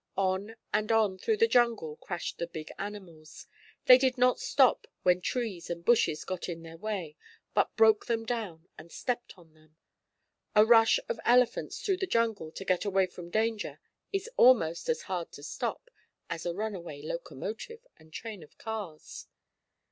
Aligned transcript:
On 0.17 0.55
and 0.73 0.91
on 0.91 1.19
through 1.19 1.37
the 1.37 1.47
jungle 1.47 1.95
crashed 1.97 2.39
the 2.39 2.47
big 2.47 2.71
animals. 2.79 3.45
They 3.85 3.99
did 3.99 4.17
not 4.17 4.39
stop 4.39 4.87
when 5.03 5.21
trees 5.21 5.69
and 5.69 5.85
bushes 5.85 6.25
got 6.25 6.49
in 6.49 6.63
their 6.63 6.75
way, 6.75 7.15
but 7.53 7.75
broke 7.75 8.07
them 8.07 8.25
down, 8.25 8.67
and 8.79 8.91
stepped 8.91 9.37
on 9.37 9.53
them. 9.53 9.75
A 10.55 10.65
rush 10.65 10.99
of 11.07 11.19
elephants 11.23 11.83
through 11.83 11.97
the 11.97 12.07
jungle 12.07 12.51
to 12.51 12.65
get 12.65 12.83
away 12.83 13.05
from 13.05 13.29
danger 13.29 13.79
is 14.11 14.27
almost 14.37 14.89
as 14.89 15.03
hard 15.03 15.31
to 15.33 15.43
stop 15.43 15.91
as 16.31 16.47
a 16.47 16.53
runaway 16.55 17.03
locomotive 17.03 17.85
and 17.97 18.11
train 18.11 18.41
of 18.41 18.57
cars. 18.57 19.27